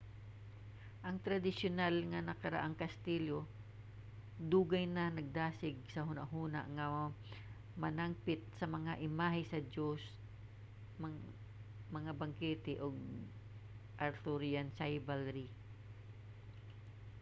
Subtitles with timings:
[1.07, 1.95] ang tradisyonal
[2.27, 3.39] nga karaang kastilyo
[4.53, 6.87] dugay na nagdasig sa hunahuna nga
[7.81, 10.13] nanangpit sa mga imahe sa joust
[11.95, 12.95] mga bangkete ug
[14.07, 15.47] arthurian chivalry